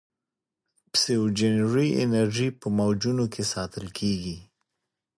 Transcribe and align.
پسیوجنري 0.91 1.87
انرژي 2.03 2.47
په 2.59 2.67
موجونو 2.77 3.25
کې 3.33 3.43
ساتل 3.53 3.85
کېږي. 3.97 4.37